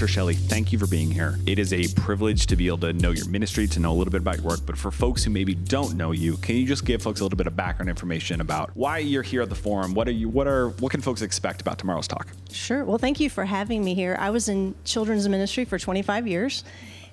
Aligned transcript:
Dr. 0.00 0.08
Shelley, 0.08 0.34
thank 0.34 0.72
you 0.72 0.78
for 0.78 0.86
being 0.86 1.10
here. 1.10 1.38
It 1.44 1.58
is 1.58 1.74
a 1.74 1.86
privilege 1.94 2.46
to 2.46 2.56
be 2.56 2.68
able 2.68 2.78
to 2.78 2.94
know 2.94 3.10
your 3.10 3.28
ministry, 3.28 3.66
to 3.66 3.80
know 3.80 3.92
a 3.92 3.96
little 3.96 4.10
bit 4.10 4.22
about 4.22 4.36
your 4.36 4.46
work. 4.46 4.60
But 4.64 4.78
for 4.78 4.90
folks 4.90 5.22
who 5.22 5.30
maybe 5.30 5.54
don't 5.54 5.94
know 5.94 6.12
you, 6.12 6.38
can 6.38 6.56
you 6.56 6.66
just 6.66 6.86
give 6.86 7.02
folks 7.02 7.20
a 7.20 7.22
little 7.22 7.36
bit 7.36 7.46
of 7.46 7.54
background 7.54 7.90
information 7.90 8.40
about 8.40 8.70
why 8.74 8.96
you're 8.96 9.22
here 9.22 9.42
at 9.42 9.50
the 9.50 9.54
forum? 9.54 9.92
What 9.92 10.08
are 10.08 10.12
you? 10.12 10.30
What 10.30 10.46
are? 10.46 10.70
What 10.70 10.90
can 10.90 11.02
folks 11.02 11.20
expect 11.20 11.60
about 11.60 11.78
tomorrow's 11.78 12.08
talk? 12.08 12.28
Sure. 12.50 12.82
Well, 12.82 12.96
thank 12.96 13.20
you 13.20 13.28
for 13.28 13.44
having 13.44 13.84
me 13.84 13.94
here. 13.94 14.16
I 14.18 14.30
was 14.30 14.48
in 14.48 14.74
children's 14.84 15.28
ministry 15.28 15.66
for 15.66 15.78
25 15.78 16.26
years 16.26 16.64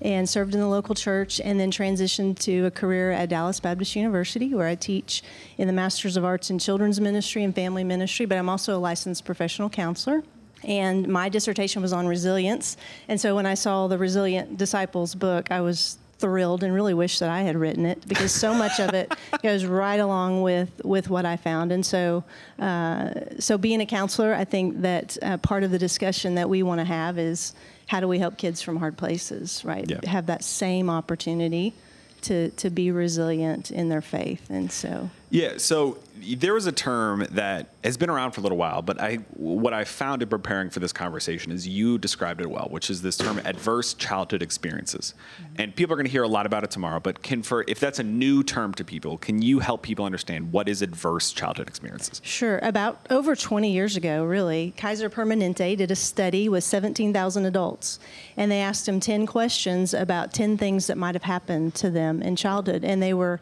and 0.02 0.28
served 0.28 0.54
in 0.54 0.60
the 0.60 0.68
local 0.68 0.96
church 0.96 1.40
and 1.40 1.60
then 1.60 1.72
transitioned 1.72 2.40
to 2.40 2.66
a 2.66 2.72
career 2.72 3.12
at 3.12 3.30
Dallas 3.30 3.60
Baptist 3.60 3.96
University 3.96 4.54
where 4.54 4.68
I 4.68 4.76
teach 4.76 5.24
in 5.58 5.68
the 5.68 5.74
Masters 5.74 6.18
of 6.18 6.26
Arts 6.26 6.50
in 6.50 6.60
Children's 6.60 7.02
Ministry 7.02 7.44
and 7.44 7.54
Family 7.54 7.84
Ministry, 7.84 8.26
but 8.26 8.38
I'm 8.38 8.50
also 8.50 8.76
a 8.76 8.80
licensed 8.80 9.26
professional 9.26 9.70
counselor 9.70 10.24
and 10.64 11.08
my 11.08 11.30
dissertation 11.30 11.82
was 11.82 11.94
on 11.94 12.08
resilience. 12.08 12.78
And 13.08 13.20
so 13.20 13.36
when 13.36 13.46
I 13.46 13.54
saw 13.54 13.88
the 13.88 13.98
Resilient 13.98 14.58
Disciples 14.58 15.16
book, 15.16 15.52
I 15.52 15.62
was 15.62 15.98
thrilled 16.20 16.64
and 16.64 16.74
really 16.74 16.96
wish 16.96 17.20
that 17.20 17.30
I 17.30 17.42
had 17.42 17.56
written 17.56 17.86
it 17.86 18.08
because 18.08 18.32
so 18.32 18.54
much 18.54 18.80
of 18.80 18.94
it 18.94 19.14
goes 19.44 19.66
right 19.66 20.00
along 20.00 20.42
with 20.42 20.82
with 20.84 21.10
what 21.10 21.26
I 21.26 21.38
found. 21.38 21.72
And 21.72 21.86
so, 21.86 22.24
uh, 22.60 23.12
so 23.40 23.58
being 23.58 23.82
a 23.82 23.86
counselor, 23.86 24.34
I 24.34 24.44
think 24.44 24.82
that 24.82 25.18
uh, 25.22 25.38
part 25.38 25.64
of 25.64 25.72
the 25.72 25.80
discussion 25.80 26.36
that 26.36 26.50
we 26.50 26.64
want 26.64 26.80
to 26.80 26.86
have 26.86 27.20
is 27.20 27.54
how 27.88 28.00
do 28.00 28.08
we 28.08 28.20
help 28.20 28.38
kids 28.38 28.62
from 28.62 28.78
hard 28.78 28.98
places, 28.98 29.64
right? 29.66 29.90
Yeah. 29.90 30.08
Have 30.08 30.28
that 30.28 30.44
same 30.44 30.90
opportunity 30.90 31.74
to 32.22 32.50
to 32.52 32.70
be 32.70 32.92
resilient 32.92 33.72
in 33.72 33.90
their 33.90 34.02
faith, 34.02 34.50
and 34.50 34.72
so. 34.72 35.10
Yeah, 35.30 35.58
so 35.58 35.98
there 36.36 36.54
was 36.54 36.66
a 36.68 36.72
term 36.72 37.26
that 37.32 37.70
has 37.84 37.98
been 37.98 38.10
around 38.10 38.32
for 38.32 38.42
a 38.42 38.44
little 38.44 38.58
while, 38.58 38.82
but 38.82 39.00
I 39.00 39.16
what 39.36 39.74
I 39.74 39.84
found 39.84 40.22
in 40.22 40.30
preparing 40.30 40.70
for 40.70 40.80
this 40.80 40.92
conversation 40.92 41.52
is 41.52 41.68
you 41.68 41.98
described 41.98 42.42
it 42.42 42.50
well, 42.50 42.68
which 42.70 42.90
is 42.90 43.02
this 43.02 43.18
term 43.18 43.40
adverse 43.46 43.94
childhood 43.94 44.42
experiences. 44.42 45.14
Mm-hmm. 45.42 45.62
And 45.62 45.76
people 45.76 45.94
are 45.94 45.98
going 45.98 46.06
to 46.06 46.12
hear 46.12 46.24
a 46.24 46.28
lot 46.28 46.46
about 46.46 46.64
it 46.64 46.72
tomorrow, 46.72 47.00
but 47.00 47.22
can 47.24 47.44
for 47.44 47.64
if 47.68 47.80
that's 47.80 48.00
a 48.00 48.04
new 48.04 48.44
term 48.44 48.74
to 48.76 48.84
people, 48.84 49.18
can 49.18 49.42
you 49.42 49.60
help 49.60 49.82
people 49.82 50.06
understand 50.06 50.52
what 50.52 50.68
is 50.68 50.82
adverse 50.82 51.32
childhood 51.32 51.68
experiences? 51.68 52.22
Sure. 52.24 52.60
About 52.60 53.06
over 53.10 53.36
20 53.36 53.72
years 53.72 53.96
ago, 53.96 54.24
really, 54.24 54.74
Kaiser 54.78 55.10
Permanente 55.10 55.78
did 55.78 55.92
a 55.92 55.96
study 55.96 56.50
with 56.50 56.64
17,000 56.64 57.46
adults, 57.46 58.00
and 58.36 58.52
they 58.52 58.60
asked 58.60 58.86
them 58.86 59.00
10 59.00 59.26
questions 59.26 59.94
about 59.94 60.34
10 60.34 60.58
things 60.58 60.88
that 60.88 60.98
might 60.98 61.16
have 61.16 61.24
happened 61.24 61.76
to 61.76 61.90
them 61.90 62.22
in 62.22 62.36
childhood, 62.36 62.84
and 62.84 63.02
they 63.02 63.14
were 63.14 63.40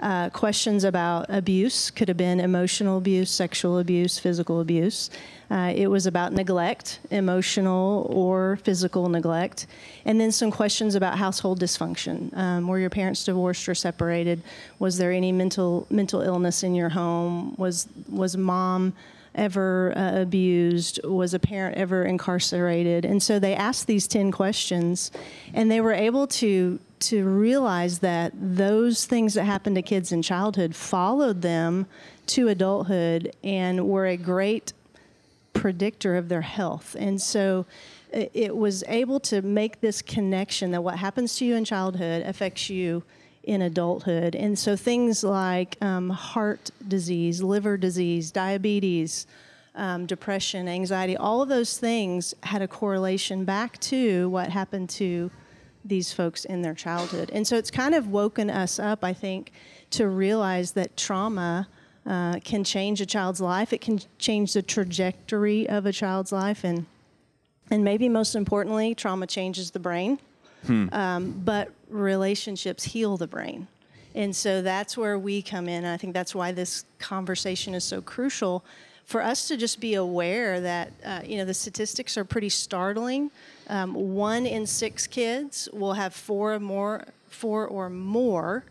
uh, 0.00 0.30
questions 0.30 0.84
about 0.84 1.26
abuse 1.28 1.90
could 1.90 2.08
have 2.08 2.16
been 2.16 2.40
emotional 2.40 2.98
abuse, 2.98 3.30
sexual 3.30 3.78
abuse, 3.78 4.18
physical 4.18 4.60
abuse. 4.60 5.10
Uh, 5.50 5.72
it 5.74 5.86
was 5.86 6.06
about 6.06 6.32
neglect, 6.32 6.98
emotional 7.10 8.10
or 8.10 8.58
physical 8.64 9.08
neglect, 9.08 9.66
and 10.04 10.20
then 10.20 10.32
some 10.32 10.50
questions 10.50 10.94
about 10.94 11.16
household 11.18 11.60
dysfunction. 11.60 12.36
Um, 12.36 12.66
were 12.66 12.78
your 12.78 12.90
parents 12.90 13.24
divorced 13.24 13.68
or 13.68 13.74
separated? 13.74 14.42
Was 14.78 14.98
there 14.98 15.12
any 15.12 15.32
mental 15.32 15.86
mental 15.88 16.20
illness 16.20 16.62
in 16.62 16.74
your 16.74 16.88
home? 16.88 17.54
Was 17.56 17.88
was 18.08 18.36
mom 18.36 18.92
ever 19.36 19.96
uh, 19.96 20.20
abused? 20.20 20.98
Was 21.04 21.32
a 21.32 21.38
parent 21.38 21.76
ever 21.76 22.04
incarcerated? 22.04 23.04
And 23.04 23.22
so 23.22 23.38
they 23.38 23.54
asked 23.54 23.86
these 23.86 24.08
10 24.08 24.32
questions, 24.32 25.12
and 25.54 25.70
they 25.70 25.80
were 25.80 25.92
able 25.92 26.26
to 26.26 26.80
to 26.98 27.24
realize 27.24 27.98
that 28.00 28.32
those 28.34 29.04
things 29.06 29.34
that 29.34 29.44
happened 29.44 29.76
to 29.76 29.82
kids 29.82 30.12
in 30.12 30.22
childhood 30.22 30.74
followed 30.74 31.42
them 31.42 31.86
to 32.26 32.48
adulthood 32.48 33.34
and 33.44 33.88
were 33.88 34.06
a 34.06 34.16
great 34.16 34.72
predictor 35.52 36.16
of 36.16 36.28
their 36.28 36.42
health. 36.42 36.96
And 36.98 37.20
so 37.20 37.66
it 38.12 38.56
was 38.56 38.82
able 38.88 39.20
to 39.20 39.42
make 39.42 39.80
this 39.80 40.00
connection 40.00 40.70
that 40.70 40.82
what 40.82 40.96
happens 40.98 41.36
to 41.36 41.44
you 41.44 41.54
in 41.54 41.64
childhood 41.64 42.22
affects 42.22 42.70
you 42.70 43.02
in 43.42 43.62
adulthood. 43.62 44.34
And 44.34 44.58
so 44.58 44.74
things 44.74 45.22
like 45.22 45.76
um, 45.82 46.10
heart 46.10 46.70
disease, 46.86 47.42
liver 47.42 47.76
disease, 47.76 48.30
diabetes, 48.30 49.26
um, 49.74 50.06
depression, 50.06 50.66
anxiety, 50.66 51.16
all 51.16 51.42
of 51.42 51.48
those 51.48 51.78
things 51.78 52.34
had 52.42 52.62
a 52.62 52.68
correlation 52.68 53.44
back 53.44 53.78
to 53.80 54.28
what 54.30 54.48
happened 54.50 54.88
to 54.90 55.30
these 55.88 56.12
folks 56.12 56.44
in 56.44 56.62
their 56.62 56.74
childhood. 56.74 57.30
And 57.32 57.46
so 57.46 57.56
it's 57.56 57.70
kind 57.70 57.94
of 57.94 58.08
woken 58.08 58.50
us 58.50 58.78
up, 58.78 59.04
I 59.04 59.12
think, 59.12 59.52
to 59.90 60.08
realize 60.08 60.72
that 60.72 60.96
trauma 60.96 61.68
uh, 62.06 62.38
can 62.44 62.64
change 62.64 63.00
a 63.00 63.06
child's 63.06 63.40
life. 63.40 63.72
It 63.72 63.80
can 63.80 64.00
change 64.18 64.52
the 64.52 64.62
trajectory 64.62 65.68
of 65.68 65.86
a 65.86 65.92
child's 65.92 66.32
life, 66.32 66.64
and 66.64 66.86
and 67.70 67.82
maybe 67.82 68.08
most 68.08 68.36
importantly, 68.36 68.94
trauma 68.94 69.26
changes 69.26 69.72
the 69.72 69.80
brain. 69.80 70.20
Hmm. 70.66 70.88
Um, 70.92 71.42
but 71.44 71.72
relationships 71.88 72.84
heal 72.84 73.16
the 73.16 73.26
brain. 73.26 73.66
And 74.14 74.34
so 74.34 74.62
that's 74.62 74.96
where 74.96 75.18
we 75.18 75.42
come 75.42 75.68
in. 75.68 75.84
And 75.84 75.92
I 75.92 75.96
think 75.96 76.14
that's 76.14 76.34
why 76.34 76.52
this 76.52 76.84
conversation 76.98 77.74
is 77.74 77.84
so 77.84 78.00
crucial 78.00 78.64
for 79.06 79.22
us 79.22 79.46
to 79.48 79.56
just 79.56 79.80
be 79.80 79.94
aware 79.94 80.60
that, 80.60 80.92
uh, 81.04 81.20
you 81.24 81.36
know, 81.36 81.44
the 81.44 81.54
statistics 81.54 82.18
are 82.18 82.24
pretty 82.24 82.48
startling. 82.48 83.30
Um, 83.68 83.94
one 83.94 84.46
in 84.46 84.66
six 84.66 85.06
kids 85.06 85.68
will 85.72 85.94
have 85.94 86.12
four 86.12 86.54
or 86.54 86.60
more, 86.60 87.04
four 87.28 87.66
or 87.66 87.88
more 87.88 88.64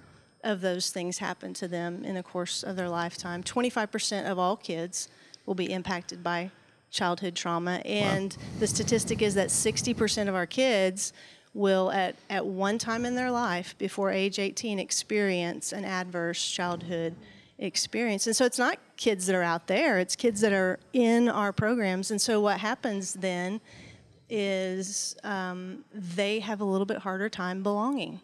of 0.44 0.60
those 0.60 0.90
things 0.90 1.18
happen 1.20 1.54
to 1.56 1.70
them 1.70 2.04
in 2.04 2.16
the 2.16 2.22
course 2.24 2.64
of 2.64 2.76
their 2.76 2.90
lifetime. 2.90 3.44
25% 3.44 4.30
of 4.30 4.38
all 4.38 4.58
kids 4.58 5.08
will 5.46 5.56
be 5.56 5.72
impacted 5.72 6.22
by 6.22 6.52
childhood 6.92 7.36
trauma. 7.36 7.82
And 7.86 8.34
wow. 8.34 8.60
the 8.60 8.68
statistic 8.68 9.22
is 9.22 9.36
that 9.36 9.48
60% 9.48 10.28
of 10.28 10.36
our 10.36 10.46
kids 10.46 11.14
will 11.54 11.92
at, 11.92 12.16
at 12.30 12.46
one 12.46 12.78
time 12.78 13.06
in 13.06 13.16
their 13.16 13.32
life 13.32 13.74
before 13.78 14.12
age 14.12 14.38
18 14.38 14.80
experience 14.80 15.72
an 15.72 15.86
adverse 15.86 16.46
childhood 16.46 17.16
experience. 17.58 18.28
And 18.28 18.36
so 18.36 18.46
it's 18.46 18.60
not 18.60 18.78
kids 18.98 19.28
that 19.28 19.36
are 19.36 19.44
out 19.44 19.68
there, 19.68 20.00
it's 20.00 20.16
kids 20.16 20.42
that 20.42 20.54
are 20.54 20.80
in 20.94 21.30
our 21.30 21.54
programs. 21.54 22.12
And 22.12 22.22
so 22.22 22.42
what 22.42 22.60
happens 22.60 23.14
then 23.14 23.62
is 24.30 25.16
um, 25.24 25.86
they 25.94 26.40
have 26.40 26.62
a 26.62 26.66
little 26.66 26.86
bit 26.86 26.98
harder 26.98 27.30
time 27.30 27.64
belonging, 27.64 28.20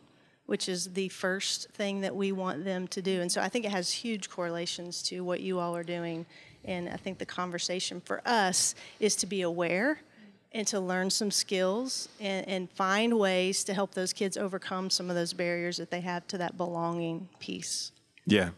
which 0.47 0.67
is 0.67 0.93
the 0.93 1.09
first 1.09 1.69
thing 1.71 2.01
that 2.01 2.15
we 2.15 2.31
want 2.31 2.65
them 2.65 2.87
to 2.89 3.01
do. 3.01 3.21
And 3.21 3.31
so 3.31 3.41
I 3.41 3.49
think 3.49 3.65
it 3.65 3.71
has 3.71 3.91
huge 3.91 4.29
correlations 4.29 5.01
to 5.03 5.23
what 5.23 5.41
you 5.41 5.59
all 5.59 5.75
are 5.75 5.83
doing. 5.83 6.25
And 6.65 6.89
I 6.89 6.97
think 6.97 7.17
the 7.17 7.25
conversation 7.25 8.01
for 8.01 8.21
us 8.25 8.75
is 8.99 9.15
to 9.17 9.27
be 9.27 9.41
aware 9.41 9.99
and 10.53 10.67
to 10.67 10.79
learn 10.79 11.09
some 11.09 11.31
skills 11.31 12.09
and, 12.19 12.47
and, 12.47 12.69
find 12.71 13.17
ways 13.17 13.63
to 13.63 13.73
help 13.73 13.93
those 13.93 14.11
kids 14.11 14.35
overcome 14.35 14.89
some 14.89 15.09
of 15.09 15.15
those 15.15 15.31
barriers 15.31 15.77
that 15.77 15.89
they 15.89 16.01
have 16.01 16.27
to 16.27 16.37
that 16.37 16.57
belonging 16.57 17.29
piece. 17.39 17.93
Yeah. 18.25 18.49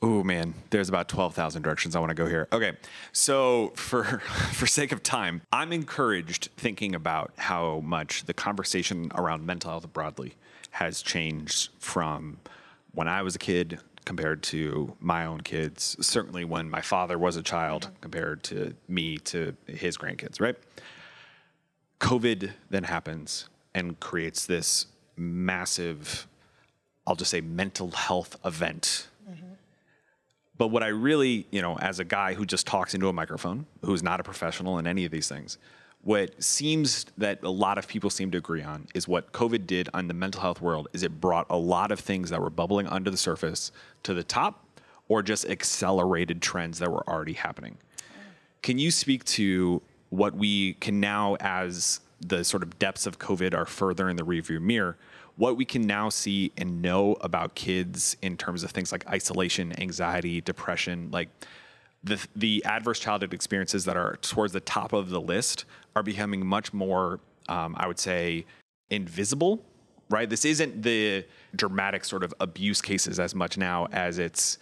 Oh 0.00 0.22
man, 0.22 0.54
there's 0.70 0.88
about 0.88 1.08
12,000 1.08 1.62
directions 1.62 1.96
I 1.96 2.00
want 2.00 2.10
to 2.10 2.14
go 2.14 2.26
here. 2.26 2.46
Okay. 2.52 2.72
So 3.12 3.72
for 3.74 4.04
for 4.52 4.66
sake 4.66 4.92
of 4.92 5.02
time, 5.02 5.42
I'm 5.52 5.72
encouraged 5.72 6.50
thinking 6.56 6.94
about 6.94 7.32
how 7.36 7.80
much 7.80 8.24
the 8.24 8.34
conversation 8.34 9.10
around 9.14 9.44
mental 9.44 9.70
health 9.70 9.92
broadly 9.92 10.34
has 10.70 11.02
changed 11.02 11.70
from 11.80 12.38
when 12.92 13.08
I 13.08 13.22
was 13.22 13.34
a 13.34 13.38
kid 13.38 13.80
compared 14.04 14.42
to 14.42 14.96
my 15.00 15.26
own 15.26 15.40
kids, 15.42 15.96
certainly 16.00 16.42
when 16.42 16.70
my 16.70 16.80
father 16.80 17.18
was 17.18 17.36
a 17.36 17.42
child 17.42 17.90
compared 18.00 18.42
to 18.42 18.74
me 18.88 19.18
to 19.18 19.54
his 19.66 19.98
grandkids, 19.98 20.40
right? 20.40 20.56
COVID 22.00 22.52
then 22.70 22.84
happens 22.84 23.50
and 23.74 24.00
creates 24.00 24.46
this 24.46 24.86
massive, 25.16 26.26
I'll 27.06 27.16
just 27.16 27.30
say, 27.30 27.42
mental 27.42 27.90
health 27.90 28.36
event. 28.44 29.08
But 30.58 30.68
what 30.68 30.82
I 30.82 30.88
really, 30.88 31.46
you 31.50 31.62
know, 31.62 31.78
as 31.78 32.00
a 32.00 32.04
guy 32.04 32.34
who 32.34 32.44
just 32.44 32.66
talks 32.66 32.92
into 32.92 33.08
a 33.08 33.12
microphone, 33.12 33.66
who's 33.84 34.02
not 34.02 34.20
a 34.20 34.24
professional 34.24 34.78
in 34.78 34.86
any 34.86 35.04
of 35.04 35.12
these 35.12 35.28
things, 35.28 35.56
what 36.02 36.42
seems 36.42 37.06
that 37.16 37.42
a 37.42 37.50
lot 37.50 37.78
of 37.78 37.88
people 37.88 38.10
seem 38.10 38.30
to 38.32 38.38
agree 38.38 38.62
on 38.62 38.86
is 38.94 39.08
what 39.08 39.32
COVID 39.32 39.66
did 39.66 39.88
on 39.94 40.08
the 40.08 40.14
mental 40.14 40.40
health 40.40 40.60
world 40.60 40.88
is 40.92 41.02
it 41.02 41.20
brought 41.20 41.46
a 41.50 41.56
lot 41.56 41.90
of 41.90 42.00
things 42.00 42.30
that 42.30 42.40
were 42.40 42.50
bubbling 42.50 42.86
under 42.88 43.10
the 43.10 43.16
surface 43.16 43.72
to 44.02 44.14
the 44.14 44.22
top 44.22 44.64
or 45.08 45.22
just 45.22 45.46
accelerated 45.46 46.42
trends 46.42 46.78
that 46.78 46.90
were 46.90 47.08
already 47.08 47.32
happening. 47.32 47.78
Can 48.62 48.78
you 48.78 48.90
speak 48.90 49.24
to 49.24 49.80
what 50.10 50.34
we 50.34 50.74
can 50.74 51.00
now, 51.00 51.36
as 51.40 52.00
the 52.20 52.44
sort 52.44 52.62
of 52.62 52.78
depths 52.78 53.06
of 53.06 53.18
COVID 53.18 53.54
are 53.54 53.66
further 53.66 54.08
in 54.08 54.16
the 54.16 54.24
rearview 54.24 54.60
mirror, 54.60 54.96
what 55.38 55.56
we 55.56 55.64
can 55.64 55.82
now 55.82 56.10
see 56.10 56.52
and 56.58 56.82
know 56.82 57.16
about 57.20 57.54
kids 57.54 58.16
in 58.20 58.36
terms 58.36 58.62
of 58.64 58.70
things 58.72 58.92
like 58.92 59.06
isolation, 59.08 59.72
anxiety, 59.80 60.40
depression, 60.42 61.08
like 61.10 61.28
the 62.04 62.24
the 62.36 62.62
adverse 62.64 63.00
childhood 63.00 63.32
experiences 63.32 63.86
that 63.86 63.96
are 63.96 64.18
towards 64.20 64.52
the 64.52 64.60
top 64.60 64.92
of 64.92 65.08
the 65.08 65.20
list 65.20 65.64
are 65.96 66.02
becoming 66.02 66.44
much 66.44 66.72
more, 66.72 67.20
um, 67.48 67.74
I 67.78 67.86
would 67.86 67.98
say, 67.98 68.44
invisible 68.90 69.64
right? 70.10 70.28
This 70.28 70.44
isn't 70.44 70.82
the 70.82 71.24
dramatic 71.54 72.04
sort 72.04 72.24
of 72.24 72.34
abuse 72.40 72.80
cases 72.80 73.20
as 73.20 73.34
much 73.34 73.58
now 73.58 73.86
as 73.92 74.18
it's 74.18 74.58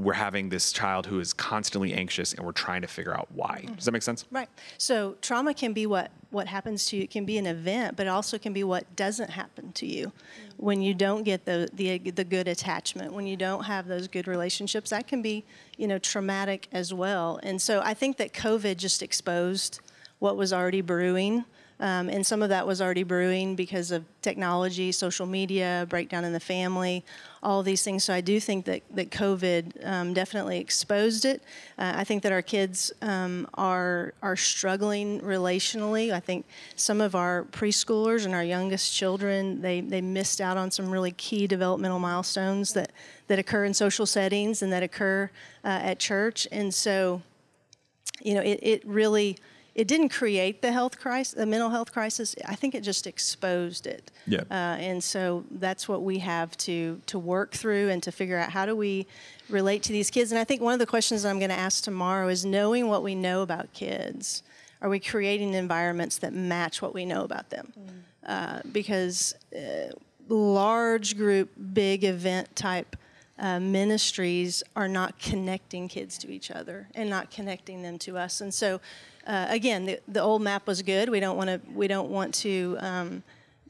we're 0.00 0.14
having 0.14 0.48
this 0.48 0.72
child 0.72 1.06
who 1.06 1.20
is 1.20 1.32
constantly 1.32 1.92
anxious 1.92 2.32
and 2.32 2.44
we're 2.44 2.52
trying 2.52 2.80
to 2.82 2.88
figure 2.88 3.14
out 3.14 3.28
why. 3.32 3.62
Mm-hmm. 3.64 3.74
Does 3.74 3.84
that 3.84 3.92
make 3.92 4.02
sense? 4.02 4.24
Right. 4.30 4.48
So 4.78 5.16
trauma 5.20 5.54
can 5.54 5.72
be 5.72 5.86
what 5.86 6.10
what 6.30 6.46
happens 6.46 6.86
to 6.86 6.96
you. 6.96 7.02
It 7.02 7.10
can 7.10 7.24
be 7.24 7.38
an 7.38 7.46
event, 7.46 7.96
but 7.96 8.06
it 8.06 8.08
also 8.08 8.38
can 8.38 8.52
be 8.52 8.62
what 8.64 8.96
doesn't 8.96 9.30
happen 9.30 9.72
to 9.72 9.86
you 9.86 10.06
mm-hmm. 10.06 10.48
when 10.56 10.80
you 10.80 10.94
don't 10.94 11.22
get 11.22 11.44
the 11.44 11.68
the 11.74 11.98
the 11.98 12.24
good 12.24 12.48
attachment, 12.48 13.12
when 13.12 13.26
you 13.26 13.36
don't 13.36 13.64
have 13.64 13.86
those 13.86 14.08
good 14.08 14.26
relationships. 14.26 14.90
That 14.90 15.06
can 15.06 15.22
be 15.22 15.44
you 15.76 15.86
know 15.86 15.98
traumatic 15.98 16.68
as 16.72 16.94
well. 16.94 17.38
And 17.42 17.60
so 17.60 17.80
I 17.84 17.94
think 17.94 18.16
that 18.16 18.32
COVID 18.32 18.78
just 18.78 19.02
exposed 19.02 19.80
what 20.18 20.36
was 20.36 20.52
already 20.52 20.80
brewing. 20.80 21.44
Um, 21.80 22.10
and 22.10 22.26
some 22.26 22.42
of 22.42 22.50
that 22.50 22.66
was 22.66 22.82
already 22.82 23.04
brewing 23.04 23.56
because 23.56 23.90
of 23.90 24.04
technology, 24.20 24.92
social 24.92 25.24
media, 25.24 25.86
breakdown 25.88 26.24
in 26.24 26.34
the 26.34 26.40
family, 26.40 27.02
all 27.42 27.62
these 27.62 27.82
things. 27.82 28.04
So 28.04 28.12
I 28.12 28.20
do 28.20 28.38
think 28.38 28.66
that, 28.66 28.82
that 28.90 29.10
COVID 29.10 29.86
um, 29.86 30.12
definitely 30.12 30.58
exposed 30.58 31.24
it. 31.24 31.42
Uh, 31.78 31.94
I 31.96 32.04
think 32.04 32.22
that 32.22 32.32
our 32.32 32.42
kids 32.42 32.92
um, 33.00 33.48
are 33.54 34.12
are 34.20 34.36
struggling 34.36 35.20
relationally. 35.22 36.12
I 36.12 36.20
think 36.20 36.44
some 36.76 37.00
of 37.00 37.14
our 37.14 37.44
preschoolers 37.50 38.26
and 38.26 38.34
our 38.34 38.44
youngest 38.44 38.94
children 38.94 39.62
they 39.62 39.80
they 39.80 40.02
missed 40.02 40.40
out 40.42 40.58
on 40.58 40.70
some 40.70 40.90
really 40.90 41.12
key 41.12 41.46
developmental 41.46 41.98
milestones 41.98 42.74
that 42.74 42.92
that 43.28 43.38
occur 43.38 43.64
in 43.64 43.72
social 43.72 44.04
settings 44.04 44.60
and 44.60 44.70
that 44.70 44.82
occur 44.82 45.30
uh, 45.64 45.68
at 45.68 45.98
church. 45.98 46.46
And 46.52 46.74
so, 46.74 47.22
you 48.20 48.34
know, 48.34 48.42
it, 48.42 48.58
it 48.60 48.82
really 48.84 49.38
it 49.74 49.86
didn't 49.86 50.08
create 50.08 50.62
the 50.62 50.72
health 50.72 50.98
crisis, 50.98 51.34
the 51.34 51.46
mental 51.46 51.70
health 51.70 51.92
crisis. 51.92 52.34
I 52.46 52.54
think 52.54 52.74
it 52.74 52.82
just 52.82 53.06
exposed 53.06 53.86
it. 53.86 54.10
Yeah. 54.26 54.40
Uh, 54.50 54.76
and 54.78 55.02
so 55.02 55.44
that's 55.50 55.88
what 55.88 56.02
we 56.02 56.18
have 56.18 56.56
to 56.58 57.00
to 57.06 57.18
work 57.18 57.52
through 57.52 57.88
and 57.90 58.02
to 58.02 58.12
figure 58.12 58.38
out 58.38 58.50
how 58.50 58.66
do 58.66 58.74
we 58.74 59.06
relate 59.48 59.82
to 59.84 59.92
these 59.92 60.10
kids. 60.10 60.32
And 60.32 60.38
I 60.38 60.44
think 60.44 60.60
one 60.60 60.72
of 60.72 60.78
the 60.78 60.86
questions 60.86 61.24
I'm 61.24 61.38
going 61.38 61.50
to 61.50 61.58
ask 61.58 61.84
tomorrow 61.84 62.28
is 62.28 62.44
knowing 62.44 62.88
what 62.88 63.02
we 63.02 63.14
know 63.14 63.42
about 63.42 63.72
kids. 63.72 64.42
Are 64.82 64.88
we 64.88 64.98
creating 64.98 65.54
environments 65.54 66.18
that 66.18 66.32
match 66.32 66.80
what 66.80 66.94
we 66.94 67.04
know 67.04 67.22
about 67.22 67.50
them? 67.50 67.72
Mm. 67.78 67.88
Uh, 68.26 68.60
because 68.72 69.34
uh, 69.54 69.92
large 70.28 71.16
group, 71.16 71.50
big 71.74 72.04
event 72.04 72.54
type 72.56 72.96
uh, 73.38 73.58
ministries 73.58 74.62
are 74.76 74.88
not 74.88 75.18
connecting 75.18 75.88
kids 75.88 76.18
to 76.18 76.30
each 76.30 76.50
other 76.50 76.88
and 76.94 77.08
not 77.08 77.30
connecting 77.30 77.82
them 77.82 77.98
to 77.98 78.18
us. 78.18 78.40
And 78.40 78.52
so 78.52 78.80
uh, 79.30 79.46
again, 79.48 79.86
the, 79.86 80.00
the 80.08 80.20
old 80.20 80.42
map 80.42 80.66
was 80.66 80.82
good. 80.82 81.08
We 81.08 81.20
don't 81.20 81.36
want 81.36 81.48
to 81.50 81.60
we 81.72 81.86
don't 81.86 82.10
want 82.10 82.34
to 82.34 82.76
um, 82.80 83.22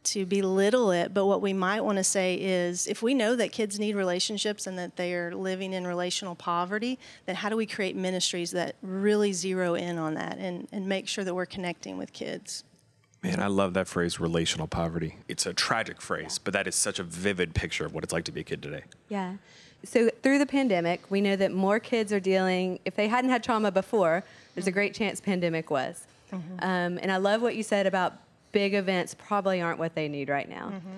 to 0.04 0.24
belittle 0.24 0.90
it, 0.90 1.12
but 1.12 1.26
what 1.26 1.42
we 1.42 1.52
might 1.52 1.82
want 1.82 1.98
to 1.98 2.04
say 2.04 2.36
is 2.36 2.86
if 2.86 3.02
we 3.02 3.12
know 3.12 3.36
that 3.36 3.52
kids 3.52 3.78
need 3.78 3.94
relationships 3.94 4.66
and 4.66 4.78
that 4.78 4.96
they 4.96 5.12
are 5.12 5.34
living 5.34 5.74
in 5.74 5.86
relational 5.86 6.34
poverty, 6.34 6.98
then 7.26 7.36
how 7.36 7.50
do 7.50 7.56
we 7.56 7.66
create 7.66 7.94
ministries 7.94 8.52
that 8.52 8.76
really 8.80 9.34
zero 9.34 9.74
in 9.74 9.98
on 9.98 10.14
that 10.14 10.38
and, 10.38 10.66
and 10.72 10.86
make 10.88 11.06
sure 11.06 11.24
that 11.24 11.34
we're 11.34 11.44
connecting 11.44 11.98
with 11.98 12.14
kids? 12.14 12.64
Man, 13.22 13.38
I 13.38 13.48
love 13.48 13.74
that 13.74 13.86
phrase, 13.86 14.18
relational 14.18 14.66
poverty. 14.66 15.16
It's 15.28 15.44
a 15.44 15.52
tragic 15.52 16.00
phrase, 16.00 16.38
but 16.38 16.54
that 16.54 16.66
is 16.66 16.74
such 16.74 16.98
a 16.98 17.02
vivid 17.02 17.54
picture 17.54 17.84
of 17.84 17.92
what 17.92 18.02
it's 18.02 18.14
like 18.14 18.24
to 18.24 18.32
be 18.32 18.40
a 18.40 18.44
kid 18.44 18.62
today. 18.62 18.84
Yeah. 19.10 19.34
So 19.84 20.08
through 20.22 20.38
the 20.38 20.46
pandemic, 20.46 21.02
we 21.10 21.20
know 21.20 21.36
that 21.36 21.52
more 21.52 21.78
kids 21.78 22.14
are 22.14 22.20
dealing, 22.20 22.80
if 22.86 22.96
they 22.96 23.08
hadn't 23.08 23.28
had 23.28 23.44
trauma 23.44 23.70
before, 23.70 24.24
there's 24.54 24.66
a 24.66 24.72
great 24.72 24.94
chance 24.94 25.20
pandemic 25.20 25.70
was. 25.70 26.06
Mm-hmm. 26.32 26.54
Um, 26.60 26.98
and 27.02 27.10
I 27.10 27.16
love 27.16 27.42
what 27.42 27.56
you 27.56 27.62
said 27.62 27.86
about 27.86 28.14
big 28.52 28.74
events 28.74 29.14
probably 29.14 29.60
aren't 29.60 29.78
what 29.78 29.94
they 29.94 30.08
need 30.08 30.28
right 30.28 30.48
now. 30.48 30.70
Mm-hmm. 30.74 30.96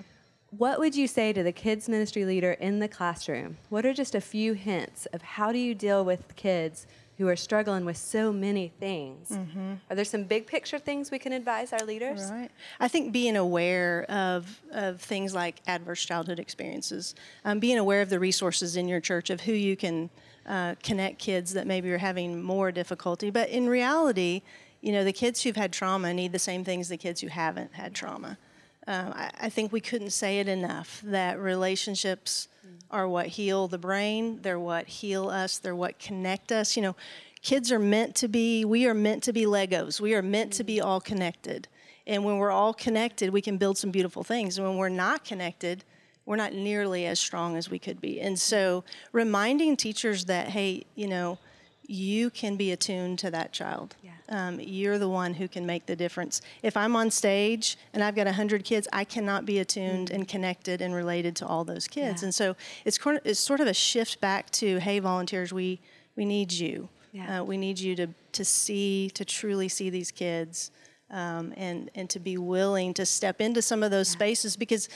What 0.57 0.79
would 0.79 0.95
you 0.95 1.07
say 1.07 1.33
to 1.33 1.41
the 1.41 1.51
kids 1.51 1.89
ministry 1.89 2.25
leader 2.25 2.51
in 2.51 2.79
the 2.79 2.87
classroom? 2.87 3.57
What 3.69 3.85
are 3.85 3.93
just 3.93 4.13
a 4.13 4.21
few 4.21 4.53
hints 4.53 5.07
of 5.07 5.21
how 5.21 5.51
do 5.51 5.57
you 5.57 5.73
deal 5.73 6.05
with 6.05 6.35
kids 6.35 6.85
who 7.17 7.27
are 7.27 7.35
struggling 7.35 7.85
with 7.85 7.97
so 7.97 8.31
many 8.31 8.71
things? 8.79 9.29
Mm-hmm. 9.29 9.73
Are 9.89 9.95
there 9.95 10.05
some 10.05 10.23
big 10.25 10.45
picture 10.45 10.77
things 10.77 11.09
we 11.09 11.17
can 11.17 11.33
advise 11.33 11.73
our 11.73 11.83
leaders? 11.85 12.29
Right. 12.29 12.51
I 12.79 12.87
think 12.87 13.11
being 13.11 13.35
aware 13.35 14.05
of, 14.09 14.61
of 14.71 15.01
things 15.01 15.33
like 15.33 15.61
adverse 15.65 16.05
childhood 16.05 16.39
experiences, 16.39 17.15
um, 17.45 17.59
being 17.59 17.79
aware 17.79 18.01
of 18.01 18.09
the 18.09 18.19
resources 18.19 18.75
in 18.75 18.87
your 18.87 18.99
church 18.99 19.29
of 19.31 19.41
who 19.41 19.53
you 19.53 19.75
can 19.75 20.11
uh, 20.47 20.75
connect 20.83 21.19
kids 21.19 21.53
that 21.53 21.67
maybe 21.67 21.91
are 21.91 21.97
having 21.97 22.41
more 22.41 22.71
difficulty. 22.71 23.29
But 23.29 23.49
in 23.49 23.67
reality, 23.67 24.41
you 24.81 24.91
know, 24.91 25.03
the 25.03 25.13
kids 25.13 25.41
who've 25.41 25.55
had 25.55 25.71
trauma 25.71 26.13
need 26.13 26.31
the 26.31 26.39
same 26.39 26.63
things 26.63 26.89
the 26.89 26.97
kids 26.97 27.21
who 27.21 27.27
haven't 27.27 27.73
had 27.73 27.93
trauma. 27.93 28.37
Um, 28.85 29.13
I, 29.15 29.31
I, 29.43 29.49
think 29.49 29.71
we 29.71 29.79
couldn't 29.79 30.09
say 30.09 30.39
it 30.41 30.49
enough 30.49 31.01
that 31.05 31.39
relationships 31.39 32.49
are 32.91 33.07
what 33.07 33.27
heal 33.27 33.69
the 33.69 33.77
brain, 33.77 34.39
they're 34.41 34.59
what 34.59 34.87
heal 34.87 35.29
us, 35.29 35.57
they're 35.57 35.75
what 35.75 35.99
connect 35.99 36.51
us. 36.51 36.75
You 36.75 36.83
know, 36.83 36.95
kids 37.41 37.71
are 37.71 37.79
meant 37.79 38.13
to 38.15 38.27
be, 38.27 38.65
we 38.65 38.85
are 38.85 38.93
meant 38.93 39.23
to 39.23 39.31
be 39.31 39.45
Legos, 39.45 40.01
we 40.01 40.13
are 40.13 40.21
meant 40.21 40.51
to 40.53 40.65
be 40.65 40.81
all 40.81 40.99
connected. 40.99 41.69
And 42.05 42.25
when 42.25 42.37
we're 42.37 42.51
all 42.51 42.73
connected, 42.73 43.29
we 43.29 43.41
can 43.41 43.57
build 43.57 43.77
some 43.77 43.89
beautiful 43.89 44.23
things. 44.23 44.57
And 44.57 44.67
when 44.67 44.77
we're 44.77 44.89
not 44.89 45.23
connected, 45.23 45.85
we're 46.25 46.35
not 46.35 46.53
nearly 46.53 47.05
as 47.05 47.19
strong 47.19 47.57
as 47.57 47.69
we 47.69 47.79
could 47.79 47.99
be. 47.99 48.21
And 48.21 48.39
so 48.39 48.83
reminding 49.11 49.77
teachers 49.77 50.25
that, 50.25 50.49
hey, 50.49 50.85
you 50.95 51.07
know, 51.07 51.37
you 51.87 52.29
can 52.29 52.55
be 52.55 52.71
attuned 52.71 53.19
to 53.19 53.31
that 53.31 53.51
child. 53.51 53.95
Yeah. 54.01 54.11
Um, 54.29 54.59
you're 54.59 54.97
the 54.97 55.09
one 55.09 55.33
who 55.33 55.47
can 55.47 55.65
make 55.65 55.85
the 55.85 55.95
difference. 55.95 56.41
If 56.61 56.77
I'm 56.77 56.95
on 56.95 57.11
stage 57.11 57.77
and 57.93 58.03
I've 58.03 58.15
got 58.15 58.25
100 58.25 58.63
kids, 58.63 58.87
I 58.93 59.03
cannot 59.03 59.45
be 59.45 59.59
attuned 59.59 60.07
mm-hmm. 60.07 60.15
and 60.15 60.27
connected 60.27 60.81
and 60.81 60.95
related 60.95 61.35
to 61.37 61.45
all 61.45 61.63
those 61.63 61.87
kids. 61.87 62.21
Yeah. 62.21 62.27
And 62.27 62.35
so 62.35 62.55
it's, 62.85 62.97
it's 63.25 63.39
sort 63.39 63.59
of 63.59 63.67
a 63.67 63.73
shift 63.73 64.21
back 64.21 64.49
to, 64.51 64.79
hey, 64.79 64.99
volunteers, 64.99 65.51
we, 65.51 65.79
we 66.15 66.25
need 66.25 66.51
you. 66.51 66.87
Yeah. 67.11 67.41
Uh, 67.41 67.43
we 67.43 67.57
need 67.57 67.79
you 67.79 67.95
to, 67.97 68.07
to 68.31 68.45
see, 68.45 69.11
to 69.13 69.25
truly 69.25 69.67
see 69.67 69.89
these 69.89 70.11
kids. 70.11 70.71
Um, 71.11 71.53
and, 71.57 71.91
and 71.93 72.09
to 72.09 72.19
be 72.19 72.39
willing 72.39 72.95
to 72.95 73.05
step 73.05 73.39
into 73.39 73.61
some 73.61 73.83
of 73.83 73.91
those 73.91 74.09
yeah. 74.09 74.13
spaces 74.17 74.55
because 74.55 74.89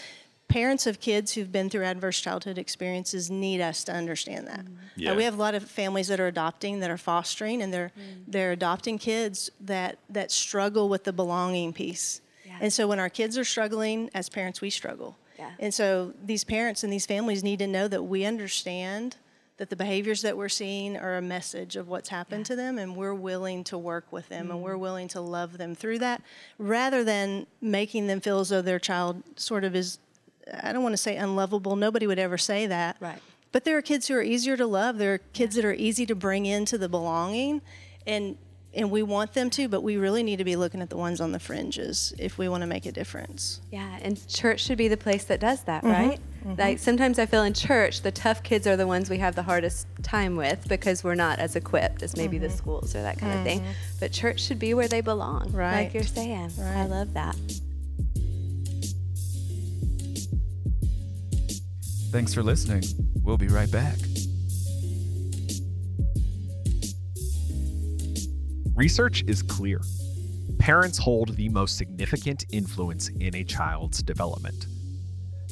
parents 0.48 0.88
of 0.88 1.00
kids 1.00 1.34
who've 1.34 1.52
been 1.52 1.70
through 1.70 1.84
adverse 1.84 2.20
childhood 2.20 2.58
experiences 2.58 3.30
need 3.30 3.62
us 3.62 3.84
to 3.86 3.94
understand 3.94 4.48
that. 4.48 4.66
Mm. 4.66 4.78
Yeah. 4.96 5.12
Uh, 5.12 5.16
we 5.16 5.24
have 5.24 5.34
a 5.34 5.38
lot 5.38 5.56
of 5.56 5.64
families 5.64 6.08
that 6.08 6.20
are 6.20 6.28
adopting, 6.28 6.80
that 6.80 6.90
are 6.90 6.98
fostering, 6.98 7.62
and 7.62 7.74
they're 7.74 7.92
mm. 7.98 8.24
they're 8.28 8.52
adopting 8.52 8.98
kids 8.98 9.50
that 9.62 10.00
that 10.10 10.32
struggle 10.32 10.90
with 10.90 11.04
the 11.04 11.14
belonging 11.14 11.74
piece. 11.74 12.22
Yeah. 12.46 12.58
And 12.62 12.74
so 12.74 12.88
when 12.88 13.00
our 13.00 13.10
kids 13.10 13.38
are 13.38 13.44
struggling, 13.44 14.10
as 14.14 14.30
parents, 14.30 14.62
we 14.62 14.70
struggle. 14.70 15.18
Yeah. 15.38 15.52
And 15.60 15.74
so 15.74 16.14
these 16.24 16.44
parents 16.44 16.84
and 16.84 16.92
these 16.92 17.06
families 17.06 17.44
need 17.44 17.60
to 17.60 17.68
know 17.68 17.88
that 17.88 18.04
we 18.04 18.26
understand 18.26 19.18
that 19.58 19.70
the 19.70 19.76
behaviors 19.76 20.22
that 20.22 20.38
we're 20.38 20.50
seeing 20.50 20.98
are 20.98 21.18
a 21.18 21.22
message 21.22 21.76
of 21.76 21.88
what's 21.88 22.10
happened 22.10 22.42
yeah. 22.42 22.54
to 22.54 22.56
them 22.56 22.78
and 22.78 22.96
we're 22.96 23.14
willing 23.14 23.64
to 23.66 23.78
work 23.78 24.06
with 24.12 24.30
them 24.30 24.48
mm 24.48 24.52
and 24.52 24.62
we're 24.62 24.76
mm. 24.76 24.80
willing 24.80 25.08
to 25.08 25.20
love 25.20 25.58
them 25.58 25.76
through 25.76 26.00
that 26.00 26.22
rather 26.58 27.04
than 27.04 27.46
making 27.60 28.08
them 28.08 28.22
feel 28.22 28.40
as 28.40 28.50
though 28.50 28.62
their 28.62 28.80
child 28.80 29.22
sort 29.36 29.64
of 29.64 29.76
is 29.76 30.00
I 30.62 30.74
don't 30.74 30.84
want 30.84 30.94
to 30.94 30.98
say 30.98 31.16
unlovable. 31.18 31.76
Nobody 31.76 32.08
would 32.08 32.20
ever 32.20 32.38
say 32.38 32.68
that. 32.68 32.98
Right. 33.00 33.20
But 33.52 33.64
there 33.64 33.78
are 33.78 33.82
kids 33.82 34.08
who 34.08 34.16
are 34.16 34.22
easier 34.22 34.58
to 34.58 34.68
love. 34.68 34.98
There 34.98 35.16
are 35.16 35.18
kids 35.18 35.56
yeah. 35.56 35.62
that 35.62 35.68
are 35.70 35.74
easy 35.74 36.06
to 36.06 36.16
bring 36.16 36.46
into 36.46 36.78
the 36.78 36.90
belonging, 36.90 37.62
and 38.06 38.38
and 38.74 38.92
we 38.92 39.02
want 39.02 39.34
them 39.34 39.50
to, 39.50 39.68
but 39.68 39.82
we 39.82 39.98
really 39.98 40.22
need 40.22 40.38
to 40.38 40.44
be 40.44 40.56
looking 40.56 40.82
at 40.82 40.90
the 40.90 40.98
ones 40.98 41.20
on 41.20 41.32
the 41.32 41.40
fringes 41.40 42.14
if 42.20 42.38
we 42.38 42.48
want 42.48 42.62
to 42.62 42.68
make 42.68 42.86
a 42.86 42.92
difference. 42.92 43.62
Yeah, 43.72 43.98
and 44.02 44.28
church 44.28 44.62
should 44.62 44.78
be 44.78 44.88
the 44.88 44.98
place 44.98 45.24
that 45.26 45.40
does 45.40 45.64
that, 45.64 45.84
mm-hmm. 45.84 46.10
right? 46.10 46.20
Mm-hmm. 46.46 46.62
Like 46.62 46.80
sometimes 46.80 47.18
I 47.18 47.26
feel 47.26 47.44
in 47.44 47.54
church, 47.54 48.02
the 48.02 48.12
tough 48.12 48.44
kids 48.44 48.68
are 48.68 48.78
the 48.78 48.86
ones 48.86 49.10
we 49.10 49.18
have 49.18 49.36
the 49.36 49.44
hardest 49.44 49.88
time 50.04 50.36
with 50.36 50.68
because 50.68 51.04
we're 51.04 51.16
not 51.16 51.40
as 51.40 51.56
equipped 51.56 52.04
as 52.04 52.16
maybe 52.16 52.38
mm-hmm. 52.38 52.48
the 52.48 52.52
schools 52.52 52.96
or 52.96 53.02
that 53.02 53.18
kind 53.18 53.38
of 53.38 53.44
thing. 53.44 53.62
Mm-hmm. 53.62 53.72
But 54.00 54.12
church 54.12 54.42
should 54.42 54.60
be 54.60 54.74
where 54.74 54.88
they 54.88 55.02
belong, 55.02 55.52
right? 55.52 55.86
Like 55.86 55.94
you're 55.94 56.04
saying. 56.04 56.52
Right. 56.58 56.78
I 56.78 56.86
love 56.86 57.14
that. 57.14 57.36
Thanks 62.10 62.34
for 62.34 62.42
listening. 62.42 62.84
We'll 63.22 63.38
be 63.38 63.50
right 63.50 63.70
back. 63.70 63.98
Research 68.76 69.24
is 69.28 69.42
clear. 69.42 69.82
Parents 70.58 70.98
hold 70.98 71.36
the 71.36 71.50
most 71.50 71.78
significant 71.78 72.46
influence 72.52 73.10
in 73.20 73.36
a 73.36 73.44
child's 73.44 74.02
development. 74.02 74.68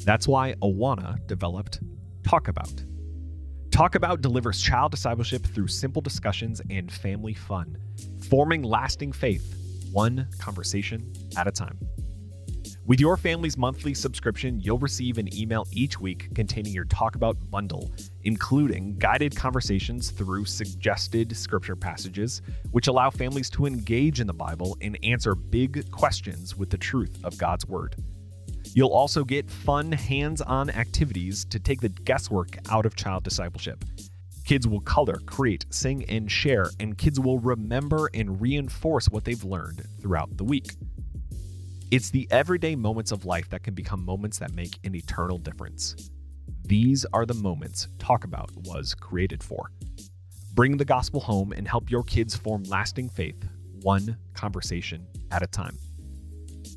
That's 0.04 0.26
why 0.26 0.54
Awana 0.62 1.26
developed 1.26 1.80
Talk 2.22 2.48
About. 2.48 2.72
Talk 3.70 3.94
About 3.94 4.22
delivers 4.22 4.62
child 4.62 4.92
discipleship 4.92 5.44
through 5.44 5.68
simple 5.68 6.00
discussions 6.00 6.62
and 6.70 6.90
family 6.90 7.34
fun, 7.34 7.76
forming 8.30 8.62
lasting 8.62 9.12
faith, 9.12 9.54
one 9.92 10.28
conversation 10.38 11.12
at 11.36 11.46
a 11.46 11.52
time. 11.52 11.78
With 12.86 13.00
your 13.00 13.16
family's 13.16 13.58
monthly 13.58 13.94
subscription, 13.94 14.60
you'll 14.60 14.78
receive 14.78 15.18
an 15.18 15.36
email 15.36 15.66
each 15.72 15.98
week 15.98 16.32
containing 16.36 16.72
your 16.72 16.84
Talk 16.84 17.16
About 17.16 17.36
bundle, 17.50 17.90
including 18.22 18.96
guided 18.96 19.34
conversations 19.34 20.12
through 20.12 20.44
suggested 20.44 21.36
scripture 21.36 21.74
passages, 21.74 22.42
which 22.70 22.86
allow 22.86 23.10
families 23.10 23.50
to 23.50 23.66
engage 23.66 24.20
in 24.20 24.28
the 24.28 24.32
Bible 24.32 24.78
and 24.82 24.96
answer 25.02 25.34
big 25.34 25.90
questions 25.90 26.56
with 26.56 26.70
the 26.70 26.78
truth 26.78 27.18
of 27.24 27.36
God's 27.38 27.66
Word. 27.66 27.96
You'll 28.72 28.92
also 28.92 29.24
get 29.24 29.50
fun, 29.50 29.90
hands 29.90 30.40
on 30.40 30.70
activities 30.70 31.44
to 31.46 31.58
take 31.58 31.80
the 31.80 31.88
guesswork 31.88 32.56
out 32.70 32.86
of 32.86 32.94
child 32.94 33.24
discipleship. 33.24 33.84
Kids 34.44 34.68
will 34.68 34.80
color, 34.82 35.18
create, 35.26 35.66
sing, 35.70 36.04
and 36.04 36.30
share, 36.30 36.70
and 36.78 36.96
kids 36.96 37.18
will 37.18 37.40
remember 37.40 38.08
and 38.14 38.40
reinforce 38.40 39.08
what 39.08 39.24
they've 39.24 39.42
learned 39.42 39.84
throughout 40.00 40.36
the 40.36 40.44
week. 40.44 40.76
It's 41.92 42.10
the 42.10 42.26
everyday 42.32 42.74
moments 42.74 43.12
of 43.12 43.26
life 43.26 43.48
that 43.50 43.62
can 43.62 43.72
become 43.72 44.04
moments 44.04 44.40
that 44.40 44.52
make 44.56 44.80
an 44.82 44.96
eternal 44.96 45.38
difference. 45.38 46.10
These 46.64 47.06
are 47.12 47.24
the 47.24 47.34
moments 47.34 47.86
Talk 48.00 48.24
About 48.24 48.50
was 48.56 48.92
created 48.92 49.40
for. 49.40 49.70
Bring 50.54 50.78
the 50.78 50.84
gospel 50.84 51.20
home 51.20 51.52
and 51.52 51.68
help 51.68 51.88
your 51.88 52.02
kids 52.02 52.34
form 52.34 52.64
lasting 52.64 53.10
faith, 53.10 53.40
one 53.82 54.16
conversation 54.34 55.06
at 55.30 55.44
a 55.44 55.46
time. 55.46 55.78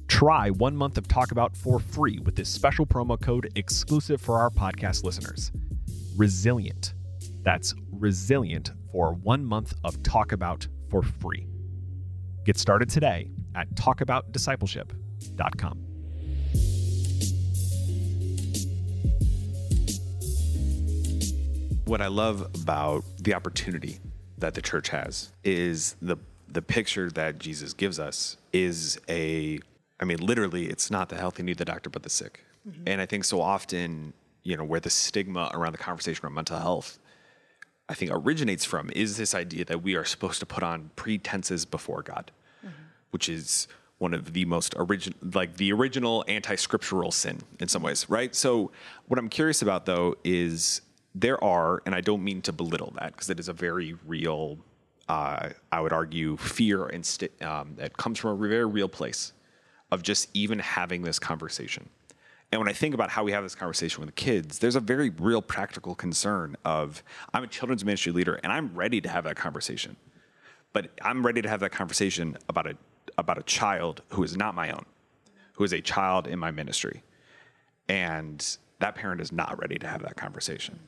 Try 0.08 0.51
one 0.51 0.75
month 0.75 1.00
of 1.00 1.08
Talk 1.08 1.32
About 1.32 1.58
for 1.58 1.80
free 1.80 2.20
with 2.20 2.36
this 2.36 2.50
special 2.50 2.86
promo 2.86 3.20
code 3.20 3.50
exclusive 3.56 4.22
for 4.22 4.38
our 4.38 4.51
podcast 4.51 5.04
listeners. 5.04 5.51
Resilient. 6.18 6.94
That's 7.42 7.74
resilient 7.92 8.74
for 8.92 9.13
one 9.13 9.44
month 9.44 9.74
of 9.84 10.04
Talk 10.04 10.34
About 10.34 10.68
for 10.92 11.01
free. 11.01 11.48
Get 12.46 12.60
started 12.60 12.89
today 12.89 13.32
at 13.56 13.74
talkaboutdiscipleship.com. 13.75 15.77
What 21.86 22.01
I 22.01 22.08
love 22.08 22.41
about 22.62 23.03
the 23.20 23.34
opportunity 23.34 24.00
that 24.38 24.53
the 24.53 24.62
church 24.62 24.89
has 24.89 25.32
is 25.44 25.96
the 26.01 26.18
the 26.51 26.62
picture 26.63 27.12
that 27.12 27.38
Jesus 27.38 27.74
gives 27.74 28.00
us 28.00 28.38
is 28.53 29.00
a 29.08 29.60
I 30.00 30.06
mean 30.06 30.18
literally 30.18 30.68
it's 30.68 30.89
not 30.89 31.10
the 31.10 31.18
healthy 31.18 31.44
need 31.44 31.58
the 31.58 31.65
doctor 31.65 31.89
but 31.89 32.03
the 32.03 32.10
sick. 32.10 32.44
Mm-hmm. 32.68 32.84
And 32.88 33.01
I 33.01 33.06
think 33.06 33.24
so 33.24 33.41
often, 33.41 34.13
you 34.44 34.58
know, 34.58 34.63
where 34.63 34.79
the 34.79 34.89
stigma 34.89 35.50
around 35.53 35.72
the 35.72 35.77
conversation 35.77 36.25
around 36.25 36.36
mental 36.36 36.58
health 36.58 37.00
I 37.89 37.96
think 37.96 38.12
originates 38.13 38.65
from 38.65 38.91
is 38.96 39.18
this 39.18 39.34
idea 39.34 39.65
that 39.65 39.82
we 39.82 39.96
are 39.96 40.06
supposed 40.06 40.39
to 40.41 40.46
put 40.46 40.62
on 40.62 40.91
pretenses 40.96 41.65
before 41.65 42.03
God, 42.03 42.32
which 43.12 43.30
is 43.30 43.68
one 44.00 44.13
of 44.13 44.34
the 44.34 44.46
most 44.46 44.74
original, 44.78 45.18
like 45.34 45.58
the 45.58 45.72
original 45.74 46.24
anti-scriptural 46.28 47.12
sin 47.12 47.39
in 47.60 47.68
some 47.68 47.84
ways, 47.84 48.10
right? 48.10 48.34
So 48.34 48.72
what 49.08 49.20
I'm 49.20 49.30
curious 49.30 49.62
about 49.62 49.86
though 49.86 50.16
is 50.24 50.82
there 51.13 51.44
are, 51.44 51.82
and 51.86 51.94
I 51.94 52.01
don't 52.01 52.24
mean 52.24 52.42
to 52.44 52.54
belittle 52.54 52.94
that 53.00 53.13
because 53.13 53.30
it 53.30 53.39
is 53.39 53.50
a 53.50 53.54
very 53.54 53.96
real, 54.08 54.58
uh, 55.10 55.50
I 55.72 55.82
would 55.82 55.92
argue, 55.92 56.38
fear 56.38 56.86
and 56.86 57.06
sti- 57.06 57.30
um, 57.42 57.74
that 57.75 57.98
comes 57.98 58.20
from 58.20 58.32
a 58.42 58.48
very 58.48 58.66
real 58.66 58.88
place 58.88 59.34
of 59.92 60.01
just 60.01 60.30
even 60.34 60.60
having 60.60 61.01
this 61.01 61.20
conversation. 61.20 61.89
And 62.51 62.60
when 62.60 62.70
I 62.70 62.74
think 62.74 62.96
about 62.96 63.10
how 63.10 63.24
we 63.24 63.32
have 63.32 63.44
this 63.44 63.56
conversation 63.56 64.01
with 64.01 64.08
the 64.08 64.22
kids, 64.22 64.60
there's 64.60 64.75
a 64.75 64.80
very 64.80 65.10
real 65.10 65.42
practical 65.42 65.94
concern 65.94 66.56
of 66.63 67.04
I'm 67.34 67.44
a 67.44 67.48
children's 67.48 67.86
ministry 67.86 68.12
leader 68.12 68.39
and 68.44 68.51
I'm 68.51 68.74
ready 68.74 69.01
to 69.01 69.10
have 69.10 69.24
that 69.25 69.36
conversation. 69.36 69.98
But 70.74 70.92
I'm 71.01 71.25
ready 71.25 71.42
to 71.42 71.50
have 71.50 71.60
that 71.62 71.72
conversation 71.72 72.38
about 72.48 72.68
a 72.68 72.75
about 73.18 73.38
a 73.38 73.44
child 73.44 74.01
who 74.10 74.24
is 74.24 74.36
not 74.36 74.56
my 74.56 74.72
own, 74.72 74.86
who 75.54 75.63
is 75.63 75.74
a 75.74 75.82
child 75.82 76.28
in 76.28 76.39
my 76.39 76.51
ministry. 76.51 77.04
And 77.88 78.46
that 78.80 78.96
parent 78.96 79.22
is 79.22 79.32
not 79.32 79.60
ready 79.60 79.78
to 79.80 79.88
have 79.88 80.01
that 80.04 80.16
conversation. 80.16 80.80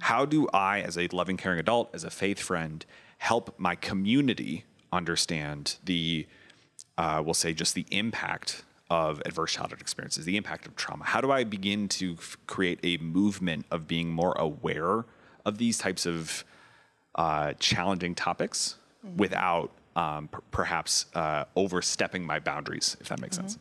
How 0.00 0.24
do 0.24 0.48
I, 0.52 0.80
as 0.80 0.98
a 0.98 1.06
loving, 1.12 1.36
caring 1.36 1.60
adult, 1.60 1.90
as 1.94 2.04
a 2.04 2.10
faith 2.10 2.40
friend, 2.40 2.84
help 3.18 3.54
my 3.58 3.76
community 3.76 4.64
understand 4.92 5.76
the, 5.84 6.26
uh, 6.98 7.22
we'll 7.24 7.34
say, 7.34 7.54
just 7.54 7.74
the 7.74 7.86
impact 7.90 8.64
of 8.90 9.22
adverse 9.24 9.52
childhood 9.52 9.80
experiences, 9.80 10.24
the 10.24 10.36
impact 10.36 10.66
of 10.66 10.74
trauma? 10.76 11.04
How 11.04 11.20
do 11.20 11.30
I 11.30 11.44
begin 11.44 11.88
to 11.88 12.16
f- 12.18 12.36
create 12.46 12.80
a 12.82 12.96
movement 12.98 13.64
of 13.70 13.86
being 13.86 14.10
more 14.10 14.32
aware 14.32 15.04
of 15.46 15.58
these 15.58 15.78
types 15.78 16.04
of 16.04 16.44
uh, 17.14 17.52
challenging 17.58 18.14
topics 18.14 18.76
without 19.16 19.70
um, 19.96 20.28
per- 20.28 20.40
perhaps 20.50 21.06
uh, 21.14 21.44
overstepping 21.56 22.24
my 22.24 22.38
boundaries, 22.38 22.96
if 23.00 23.08
that 23.08 23.20
makes 23.20 23.36
sense? 23.36 23.58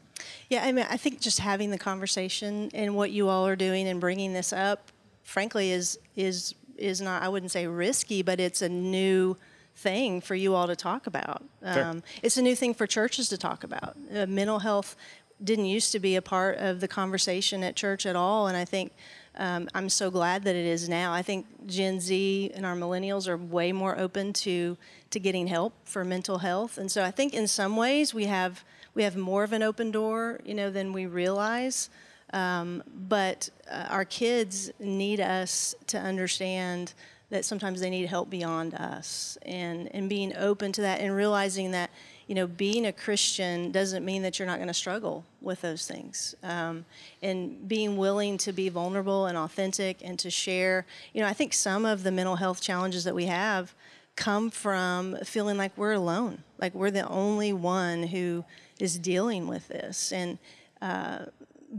Yeah, 0.50 0.64
I 0.64 0.72
mean, 0.72 0.86
I 0.90 0.98
think 0.98 1.20
just 1.20 1.40
having 1.40 1.72
the 1.72 1.78
conversation 1.78 2.70
and 2.74 2.96
what 2.96 3.12
you 3.12 3.30
all 3.30 3.48
are 3.48 3.56
doing 3.56 3.88
and 3.88 4.00
bringing 4.00 4.34
this 4.34 4.54
up, 4.54 4.92
frankly, 5.24 5.72
is 5.72 6.00
is 6.16 6.56
is 6.78 7.02
not. 7.02 7.24
I 7.24 7.30
wouldn't 7.30 7.52
say 7.52 7.68
risky, 7.68 8.22
but 8.22 8.40
it's 8.40 8.62
a 8.62 8.70
new 8.70 9.38
thing 9.76 10.22
for 10.22 10.36
you 10.36 10.54
all 10.54 10.68
to 10.68 10.76
talk 10.76 11.08
about. 11.08 11.44
Um, 11.64 12.04
it's 12.22 12.38
a 12.38 12.42
new 12.42 12.56
thing 12.56 12.74
for 12.74 12.86
churches 12.86 13.30
to 13.30 13.38
talk 13.38 13.64
about. 13.64 13.96
Uh, 14.14 14.26
mental 14.26 14.60
health 14.60 14.96
didn't 15.44 15.66
used 15.66 15.92
to 15.94 16.00
be 16.00 16.16
a 16.16 16.22
part 16.22 16.58
of 16.58 16.82
the 16.82 16.88
conversation 16.88 17.64
at 17.64 17.76
church 17.76 18.06
at 18.06 18.16
all, 18.16 18.48
and 18.48 18.56
I 18.58 18.66
think. 18.66 18.94
Um, 19.38 19.70
I'm 19.74 19.90
so 19.90 20.12
glad 20.12 20.44
that 20.44 20.56
it 20.56 20.66
is 20.66 20.90
now. 20.90 21.14
I 21.14 21.22
think 21.22 21.46
Gen 21.66 22.00
Z 22.02 22.52
and 22.54 22.66
our 22.66 22.76
millennials 22.76 23.28
are 23.28 23.38
way 23.38 23.72
more 23.72 23.98
open 23.98 24.34
to 24.34 24.78
to 25.10 25.20
getting 25.20 25.48
help 25.48 25.74
for 25.86 26.04
mental 26.04 26.40
health, 26.40 26.78
and 26.78 26.92
so 26.92 27.04
I 27.04 27.12
think 27.12 27.34
in 27.34 27.48
some 27.48 27.78
ways 27.78 28.14
we 28.14 28.26
have 28.26 28.64
we 28.94 29.04
have 29.04 29.16
more 29.16 29.44
of 29.44 29.54
an 29.54 29.64
open 29.64 29.92
door, 29.92 30.42
you 30.46 30.54
know, 30.54 30.70
than 30.70 30.92
we 30.92 31.06
realize. 31.06 31.90
Um, 32.34 32.84
but 32.88 33.50
uh, 33.70 33.88
our 33.90 34.06
kids 34.06 34.72
need 34.80 35.20
us 35.20 35.76
to 35.88 35.98
understand 35.98 36.94
that 37.30 37.44
sometimes 37.46 37.80
they 37.82 37.90
need 37.90 38.08
help 38.08 38.30
beyond 38.30 38.74
us, 38.74 39.38
and 39.44 39.94
and 39.96 40.10
being 40.10 40.36
open 40.36 40.74
to 40.74 40.82
that 40.82 41.00
and 41.00 41.16
realizing 41.16 41.72
that 41.72 41.90
you 42.32 42.36
know 42.36 42.48
being 42.48 42.86
a 42.86 42.94
Christian 42.94 43.74
doesn't 43.74 44.06
mean 44.06 44.22
that 44.22 44.40
you're 44.40 44.46
not 44.46 44.56
going 44.56 44.70
to 44.70 44.74
struggle 44.74 45.26
with 45.42 45.60
those 45.60 45.86
things, 45.86 46.34
um, 46.44 46.86
and 47.22 47.68
being 47.68 47.98
willing 47.98 48.38
to 48.38 48.54
be 48.54 48.70
vulnerable 48.70 49.26
and 49.26 49.38
authentic 49.38 49.98
and 50.02 50.18
to 50.20 50.30
share. 50.30 50.86
You 51.12 51.20
know, 51.20 51.28
I 51.28 51.34
think 51.34 51.52
some 51.52 51.84
of 51.84 52.04
the 52.04 52.12
mental 52.12 52.38
health 52.38 52.62
challenges 52.62 53.04
that 53.04 53.14
we 53.14 53.26
have 53.26 53.76
come 54.16 54.50
from 54.50 55.18
feeling 55.26 55.58
like 55.58 55.78
we're 55.78 55.92
alone, 55.92 56.42
like 56.58 56.74
we're 56.74 56.90
the 56.90 57.06
only 57.10 57.52
one 57.52 58.04
who 58.04 58.46
is 58.80 58.98
dealing 58.98 59.46
with 59.46 59.68
this. 59.68 60.14
And 60.14 60.38
uh, 60.82 61.26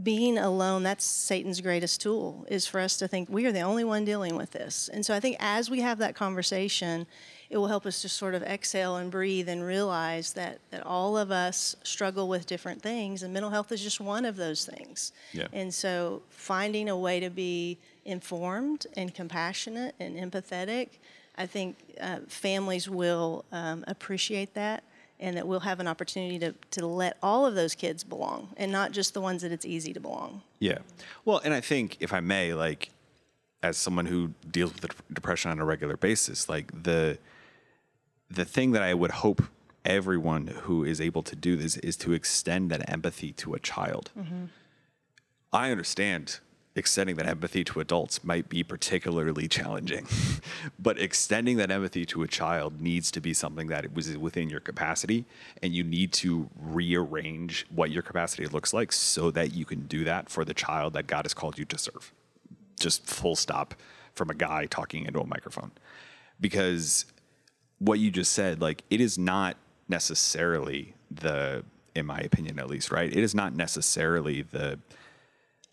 being 0.03 0.37
alone, 0.37 0.83
that's 0.83 1.03
Satan's 1.03 1.61
greatest 1.61 1.99
tool, 1.99 2.45
is 2.47 2.67
for 2.67 2.79
us 2.79 2.97
to 2.97 3.07
think 3.07 3.27
we 3.27 3.47
are 3.47 3.51
the 3.51 3.61
only 3.61 3.85
one 3.85 4.05
dealing 4.05 4.35
with 4.35 4.51
this. 4.51 4.87
And 4.93 5.03
so 5.03 5.15
I 5.15 5.19
think 5.19 5.35
as 5.39 5.71
we 5.71 5.81
have 5.81 5.97
that 5.97 6.13
conversation, 6.13 7.07
it 7.53 7.57
will 7.57 7.67
help 7.67 7.85
us 7.85 8.01
to 8.01 8.09
sort 8.09 8.33
of 8.33 8.41
exhale 8.41 8.95
and 8.95 9.11
breathe 9.11 9.47
and 9.47 9.63
realize 9.63 10.33
that, 10.33 10.57
that 10.71 10.83
all 10.83 11.15
of 11.15 11.29
us 11.29 11.75
struggle 11.83 12.27
with 12.27 12.47
different 12.47 12.81
things, 12.81 13.21
and 13.21 13.31
mental 13.31 13.51
health 13.51 13.71
is 13.71 13.79
just 13.79 14.01
one 14.01 14.25
of 14.25 14.35
those 14.37 14.65
things. 14.65 15.11
Yeah. 15.33 15.45
And 15.53 15.71
so 15.71 16.23
finding 16.29 16.89
a 16.89 16.97
way 16.97 17.19
to 17.19 17.29
be 17.29 17.77
informed 18.05 18.87
and 18.97 19.13
compassionate 19.13 19.93
and 19.99 20.17
empathetic, 20.17 20.89
I 21.37 21.45
think 21.45 21.77
uh, 22.01 22.21
families 22.27 22.89
will 22.89 23.45
um, 23.51 23.85
appreciate 23.87 24.55
that 24.55 24.83
and 25.19 25.37
that 25.37 25.47
we'll 25.47 25.59
have 25.59 25.79
an 25.79 25.87
opportunity 25.87 26.39
to, 26.39 26.55
to 26.71 26.87
let 26.87 27.17
all 27.21 27.45
of 27.45 27.53
those 27.53 27.75
kids 27.75 28.03
belong 28.03 28.49
and 28.57 28.71
not 28.71 28.93
just 28.93 29.13
the 29.13 29.21
ones 29.21 29.43
that 29.43 29.51
it's 29.51 29.65
easy 29.65 29.93
to 29.93 29.99
belong. 29.99 30.41
Yeah. 30.57 30.79
Well, 31.23 31.39
and 31.43 31.53
I 31.53 31.61
think 31.61 31.97
if 31.99 32.13
I 32.13 32.19
may, 32.19 32.55
like, 32.55 32.89
as 33.61 33.77
someone 33.77 34.07
who 34.07 34.31
deals 34.49 34.73
with 34.73 34.89
depression 35.13 35.51
on 35.51 35.59
a 35.59 35.65
regular 35.65 35.97
basis, 35.97 36.49
like 36.49 36.83
the 36.83 37.19
the 38.33 38.45
thing 38.45 38.71
that 38.71 38.81
I 38.81 38.93
would 38.93 39.11
hope 39.11 39.43
everyone 39.85 40.47
who 40.47 40.83
is 40.83 40.99
able 41.01 41.23
to 41.23 41.35
do 41.35 41.55
this 41.55 41.77
is 41.77 41.97
to 41.97 42.13
extend 42.13 42.71
that 42.71 42.89
empathy 42.89 43.31
to 43.33 43.53
a 43.53 43.59
child. 43.59 44.11
Mm-hmm. 44.17 44.45
I 45.51 45.71
understand 45.71 46.39
extending 46.75 47.15
that 47.17 47.27
empathy 47.27 47.63
to 47.63 47.79
adults 47.79 48.23
might 48.23 48.49
be 48.49 48.63
particularly 48.63 49.47
challenging, 49.47 50.07
but 50.79 50.99
extending 50.99 51.57
that 51.57 51.69
empathy 51.69 52.05
to 52.07 52.23
a 52.23 52.27
child 52.27 52.81
needs 52.81 53.11
to 53.11 53.21
be 53.21 53.33
something 53.33 53.67
that 53.67 53.93
was 53.93 54.17
within 54.17 54.49
your 54.49 54.59
capacity, 54.59 55.25
and 55.61 55.73
you 55.73 55.83
need 55.83 56.11
to 56.11 56.49
rearrange 56.59 57.67
what 57.69 57.91
your 57.91 58.01
capacity 58.01 58.47
looks 58.47 58.73
like 58.73 58.91
so 58.91 59.29
that 59.29 59.53
you 59.53 59.65
can 59.65 59.85
do 59.85 60.03
that 60.03 60.29
for 60.29 60.43
the 60.43 60.53
child 60.53 60.93
that 60.93 61.05
God 61.05 61.25
has 61.25 61.35
called 61.35 61.59
you 61.59 61.65
to 61.65 61.77
serve. 61.77 62.11
Just 62.79 63.05
full 63.05 63.35
stop 63.35 63.75
from 64.15 64.31
a 64.31 64.35
guy 64.35 64.65
talking 64.65 65.05
into 65.05 65.19
a 65.19 65.27
microphone. 65.27 65.71
Because 66.41 67.05
what 67.83 67.99
you 67.99 68.11
just 68.11 68.33
said, 68.33 68.61
like 68.61 68.83
it 68.89 69.01
is 69.01 69.17
not 69.17 69.57
necessarily 69.89 70.95
the, 71.11 71.63
in 71.95 72.05
my 72.05 72.19
opinion 72.19 72.59
at 72.59 72.67
least, 72.67 72.91
right? 72.91 73.11
It 73.11 73.23
is 73.23 73.35
not 73.35 73.55
necessarily 73.55 74.41
the 74.41 74.79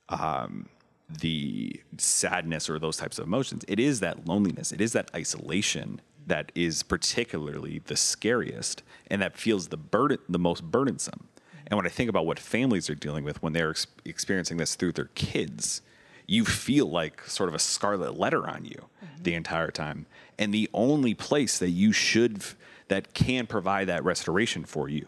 um, 0.09 0.69
the 1.09 1.81
sadness 1.99 2.69
or 2.69 2.79
those 2.79 2.97
types 2.97 3.19
of 3.19 3.27
emotions. 3.27 3.65
It 3.69 3.81
is 3.81 4.01
that 4.01 4.27
loneliness. 4.27 4.73
It 4.73 4.81
is 4.81 4.93
that 4.93 5.11
isolation 5.15 6.01
that 6.27 6.53
is 6.55 6.83
particularly 6.83 7.81
the 7.87 7.97
scariest 7.97 8.83
and 9.09 9.21
that 9.23 9.37
feels 9.37 9.69
the 9.69 9.77
burden 9.77 10.19
the 10.29 10.39
most 10.39 10.63
burdensome. 10.65 11.29
And 11.67 11.77
when 11.77 11.87
I 11.87 11.89
think 11.89 12.11
about 12.11 12.27
what 12.27 12.39
families 12.39 12.91
are 12.91 12.95
dealing 12.95 13.25
with 13.25 13.43
when 13.43 13.53
they're 13.53 13.71
ex- 13.71 13.87
experiencing 14.05 14.57
this 14.57 14.75
through 14.75 14.93
their 14.93 15.11
kids, 15.15 15.83
you 16.31 16.45
feel 16.45 16.87
like 16.87 17.23
sort 17.27 17.49
of 17.49 17.55
a 17.57 17.59
scarlet 17.59 18.17
letter 18.17 18.49
on 18.49 18.65
you 18.65 18.87
the 19.21 19.35
entire 19.35 19.73
time. 19.73 20.07
And 20.39 20.55
the 20.55 20.71
only 20.73 21.13
place 21.13 21.59
that 21.59 21.71
you 21.71 21.93
should 21.93 22.45
that 22.87 23.15
can 23.15 23.47
provide 23.47 23.89
that 23.89 24.05
restoration 24.05 24.65
for 24.65 24.89
you 24.89 25.07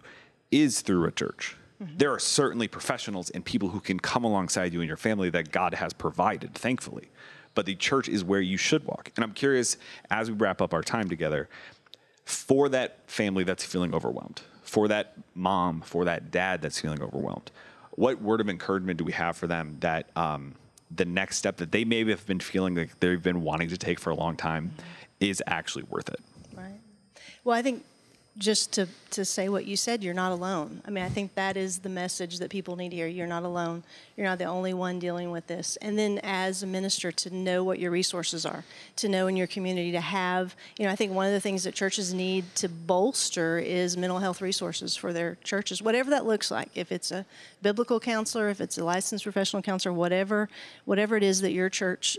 is 0.50 0.80
through 0.80 1.04
a 1.04 1.12
church 1.12 1.56
There 1.96 2.12
are 2.12 2.18
certainly 2.18 2.68
professionals 2.68 3.30
and 3.30 3.44
people 3.44 3.70
who 3.70 3.80
can 3.80 3.98
come 3.98 4.24
alongside 4.24 4.72
you 4.72 4.80
and 4.80 4.88
your 4.88 4.96
family 4.96 5.30
that 5.30 5.50
God 5.50 5.74
has 5.74 5.92
provided, 5.92 6.54
thankfully. 6.54 7.08
But 7.54 7.66
the 7.66 7.74
church 7.74 8.08
is 8.08 8.24
where 8.24 8.40
you 8.40 8.56
should 8.56 8.84
walk. 8.84 9.10
And 9.16 9.24
I'm 9.24 9.32
curious, 9.32 9.76
as 10.10 10.30
we 10.30 10.36
wrap 10.36 10.62
up 10.62 10.72
our 10.72 10.82
time 10.82 11.08
together, 11.08 11.48
for 12.24 12.68
that 12.68 12.98
family 13.10 13.44
that's 13.44 13.64
feeling 13.64 13.94
overwhelmed, 13.94 14.42
for 14.62 14.88
that 14.88 15.14
mom, 15.34 15.80
for 15.80 16.04
that 16.04 16.30
dad 16.30 16.62
that's 16.62 16.80
feeling 16.80 17.02
overwhelmed, 17.02 17.50
what 17.92 18.22
word 18.22 18.40
of 18.40 18.48
encouragement 18.48 18.98
do 18.98 19.04
we 19.04 19.12
have 19.12 19.36
for 19.36 19.46
them 19.46 19.76
that 19.80 20.08
um, 20.16 20.54
the 20.94 21.04
next 21.04 21.36
step 21.36 21.56
that 21.58 21.72
they 21.72 21.84
maybe 21.84 22.10
have 22.10 22.26
been 22.26 22.40
feeling 22.40 22.74
like 22.74 22.98
they've 23.00 23.22
been 23.22 23.42
wanting 23.42 23.68
to 23.68 23.76
take 23.76 23.98
for 23.98 24.10
a 24.10 24.14
long 24.14 24.36
time 24.36 24.72
is 25.20 25.42
actually 25.46 25.84
worth 25.84 26.08
it? 26.08 26.20
Right. 26.56 26.80
Well, 27.44 27.56
I 27.56 27.62
think 27.62 27.84
just 28.38 28.72
to, 28.72 28.88
to 29.10 29.26
say 29.26 29.50
what 29.50 29.66
you 29.66 29.76
said, 29.76 30.02
you're 30.02 30.14
not 30.14 30.32
alone. 30.32 30.80
I 30.86 30.90
mean, 30.90 31.04
I 31.04 31.10
think 31.10 31.34
that 31.34 31.58
is 31.58 31.80
the 31.80 31.90
message 31.90 32.38
that 32.38 32.48
people 32.48 32.76
need 32.76 32.88
to 32.88 32.96
hear. 32.96 33.06
You're 33.06 33.26
not 33.26 33.42
alone. 33.42 33.82
You're 34.16 34.26
not 34.26 34.38
the 34.38 34.46
only 34.46 34.72
one 34.72 34.98
dealing 34.98 35.30
with 35.30 35.46
this. 35.48 35.76
And 35.82 35.98
then 35.98 36.18
as 36.22 36.62
a 36.62 36.66
minister, 36.66 37.12
to 37.12 37.34
know 37.34 37.62
what 37.62 37.78
your 37.78 37.90
resources 37.90 38.46
are, 38.46 38.64
to 38.96 39.08
know 39.08 39.26
in 39.26 39.36
your 39.36 39.46
community, 39.46 39.92
to 39.92 40.00
have, 40.00 40.56
you 40.78 40.86
know, 40.86 40.92
I 40.92 40.96
think 40.96 41.12
one 41.12 41.26
of 41.26 41.32
the 41.32 41.40
things 41.40 41.64
that 41.64 41.74
churches 41.74 42.14
need 42.14 42.46
to 42.56 42.70
bolster 42.70 43.58
is 43.58 43.98
mental 43.98 44.18
health 44.18 44.40
resources 44.40 44.96
for 44.96 45.12
their 45.12 45.36
churches, 45.44 45.82
whatever 45.82 46.08
that 46.10 46.24
looks 46.24 46.50
like. 46.50 46.70
If 46.74 46.90
it's 46.90 47.10
a 47.10 47.26
biblical 47.60 48.00
counselor, 48.00 48.48
if 48.48 48.62
it's 48.62 48.78
a 48.78 48.84
licensed 48.84 49.24
professional 49.24 49.60
counselor, 49.60 49.92
whatever, 49.92 50.48
whatever 50.86 51.18
it 51.18 51.22
is 51.22 51.42
that 51.42 51.52
your 51.52 51.68
church 51.68 52.18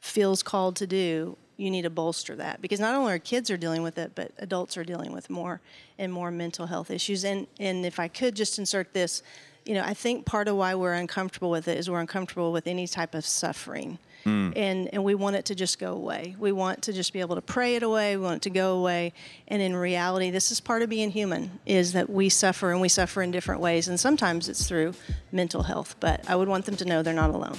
feels 0.00 0.42
called 0.42 0.76
to 0.76 0.86
do, 0.86 1.38
you 1.60 1.70
need 1.70 1.82
to 1.82 1.90
bolster 1.90 2.34
that 2.36 2.62
because 2.62 2.80
not 2.80 2.94
only 2.94 3.12
are 3.12 3.18
kids 3.18 3.50
are 3.50 3.56
dealing 3.56 3.82
with 3.82 3.98
it, 3.98 4.12
but 4.14 4.32
adults 4.38 4.76
are 4.78 4.84
dealing 4.84 5.12
with 5.12 5.28
more 5.28 5.60
and 5.98 6.12
more 6.12 6.30
mental 6.30 6.66
health 6.66 6.90
issues. 6.90 7.24
And 7.24 7.46
and 7.58 7.84
if 7.84 8.00
I 8.00 8.08
could 8.08 8.34
just 8.34 8.58
insert 8.58 8.94
this, 8.94 9.22
you 9.66 9.74
know, 9.74 9.82
I 9.82 9.92
think 9.92 10.24
part 10.24 10.48
of 10.48 10.56
why 10.56 10.74
we're 10.74 10.94
uncomfortable 10.94 11.50
with 11.50 11.68
it 11.68 11.76
is 11.76 11.90
we're 11.90 12.00
uncomfortable 12.00 12.50
with 12.50 12.66
any 12.66 12.86
type 12.86 13.14
of 13.14 13.26
suffering. 13.26 13.98
Mm. 14.24 14.52
And 14.56 14.88
and 14.92 15.04
we 15.04 15.14
want 15.14 15.36
it 15.36 15.44
to 15.46 15.54
just 15.54 15.78
go 15.78 15.92
away. 15.92 16.34
We 16.38 16.50
want 16.50 16.82
to 16.82 16.94
just 16.94 17.12
be 17.12 17.20
able 17.20 17.36
to 17.36 17.42
pray 17.42 17.76
it 17.76 17.82
away. 17.82 18.16
We 18.16 18.22
want 18.22 18.36
it 18.36 18.42
to 18.42 18.50
go 18.50 18.78
away. 18.78 19.12
And 19.48 19.60
in 19.60 19.76
reality, 19.76 20.30
this 20.30 20.50
is 20.50 20.60
part 20.60 20.80
of 20.80 20.88
being 20.88 21.10
human 21.10 21.60
is 21.66 21.92
that 21.92 22.08
we 22.08 22.30
suffer 22.30 22.72
and 22.72 22.80
we 22.80 22.88
suffer 22.88 23.20
in 23.20 23.30
different 23.30 23.60
ways. 23.60 23.86
And 23.86 24.00
sometimes 24.00 24.48
it's 24.48 24.66
through 24.66 24.94
mental 25.30 25.64
health. 25.64 25.96
But 26.00 26.28
I 26.28 26.36
would 26.36 26.48
want 26.48 26.64
them 26.64 26.76
to 26.76 26.86
know 26.86 27.02
they're 27.02 27.12
not 27.12 27.30
alone. 27.30 27.58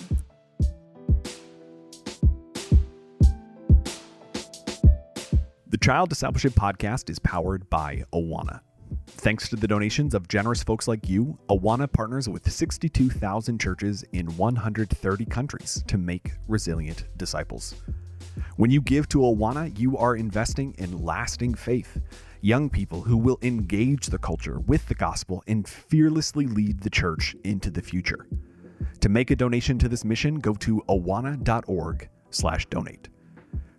The 5.72 5.78
Child 5.78 6.10
Discipleship 6.10 6.52
Podcast 6.52 7.10
is 7.10 7.18
powered 7.20 7.70
by 7.70 8.04
Awana. 8.14 8.60
Thanks 9.08 9.48
to 9.48 9.56
the 9.56 9.70
donations 9.70 10.14
of 10.14 10.28
generous 10.28 10.62
folks 10.62 10.86
like 10.86 11.08
you, 11.08 11.40
Awana 11.50 11.90
partners 11.90 12.28
with 12.28 12.52
62,000 12.52 13.58
churches 13.58 14.04
in 14.12 14.26
130 14.36 15.26
countries 15.28 15.82
to 15.88 15.98
make 15.98 16.34
resilient 16.50 17.06
disciples. 17.16 17.76
When 18.58 18.70
you 18.70 18.82
give 18.82 19.08
to 19.10 19.20
Awana, 19.20 19.80
you 19.80 19.98
are 19.98 20.18
investing 20.18 20.76
in 20.78 21.06
lasting 21.06 21.54
faith, 21.54 22.02
young 22.42 22.70
people 22.70 23.00
who 23.00 23.16
will 23.16 23.40
engage 23.42 24.08
the 24.08 24.18
culture 24.18 24.60
with 24.60 24.86
the 24.90 24.96
gospel 24.96 25.42
and 25.48 25.66
fearlessly 25.66 26.48
lead 26.48 26.82
the 26.82 26.90
church 26.90 27.34
into 27.46 27.72
the 27.72 27.82
future. 27.82 28.28
To 29.00 29.08
make 29.08 29.32
a 29.32 29.38
donation 29.38 29.80
to 29.80 29.88
this 29.88 30.04
mission, 30.04 30.36
go 30.36 30.54
to 30.56 30.84
awana.org/donate. 30.90 33.08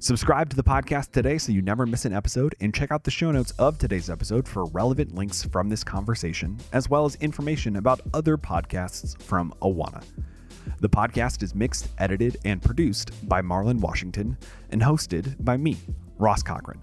Subscribe 0.02 0.50
to 0.50 0.56
the 0.56 0.64
podcast 0.64 1.12
today 1.12 1.38
so 1.38 1.52
you 1.52 1.62
never 1.62 1.86
miss 1.86 2.06
an 2.06 2.12
episode, 2.12 2.56
and 2.58 2.74
check 2.74 2.90
out 2.90 3.04
the 3.04 3.10
show 3.12 3.30
notes 3.30 3.52
of 3.52 3.78
today's 3.78 4.10
episode 4.10 4.48
for 4.48 4.64
relevant 4.64 5.14
links 5.14 5.44
from 5.44 5.68
this 5.68 5.84
conversation, 5.84 6.58
as 6.72 6.90
well 6.90 7.04
as 7.04 7.14
information 7.20 7.76
about 7.76 8.00
other 8.12 8.36
podcasts 8.36 9.16
from 9.22 9.54
Awana. 9.62 10.02
The 10.80 10.88
podcast 10.88 11.44
is 11.44 11.54
mixed, 11.54 11.86
edited, 11.98 12.36
and 12.44 12.60
produced 12.60 13.12
by 13.28 13.42
Marlon 13.42 13.78
Washington 13.78 14.36
and 14.70 14.82
hosted 14.82 15.36
by 15.44 15.56
me, 15.56 15.76
Ross 16.18 16.42
Cochran. 16.42 16.80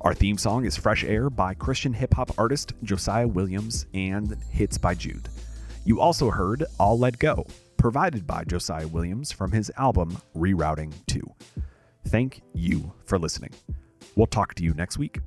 Our 0.00 0.12
theme 0.12 0.36
song 0.36 0.64
is 0.64 0.76
Fresh 0.76 1.04
Air 1.04 1.30
by 1.30 1.54
Christian 1.54 1.92
hip 1.92 2.14
hop 2.14 2.36
artist 2.36 2.72
Josiah 2.82 3.28
Williams 3.28 3.86
and 3.94 4.36
Hits 4.50 4.76
by 4.76 4.94
Jude. 4.94 5.28
You 5.84 6.00
also 6.00 6.30
heard 6.30 6.64
I'll 6.80 6.98
Let 6.98 7.20
Go, 7.20 7.46
provided 7.76 8.26
by 8.26 8.42
Josiah 8.42 8.88
Williams 8.88 9.30
from 9.30 9.52
his 9.52 9.70
album 9.76 10.18
Rerouting 10.34 10.92
2. 11.06 11.22
Thank 12.06 12.42
you 12.54 12.92
for 13.04 13.18
listening. 13.18 13.50
We'll 14.14 14.28
talk 14.28 14.54
to 14.54 14.62
you 14.62 14.72
next 14.74 14.96
week. 14.96 15.18